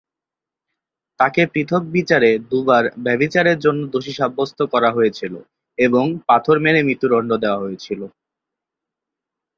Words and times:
তাকে 1.19 1.41
পৃথক 1.53 1.83
বিচারে 1.93 2.29
দুবার 2.51 2.83
ব্যভিচারের 2.97 3.57
জন্য 3.59 3.81
দোষী 3.93 4.13
সাব্যস্ত 4.19 4.59
করা 4.73 4.89
হয়েছিল 4.91 5.33
এবং 5.79 6.05
পাথর 6.27 6.55
মেরে 6.59 6.79
মৃত্যুদণ্ড 6.83 7.31
দেওয়া 7.43 7.61
হয়েছিল। 7.63 8.01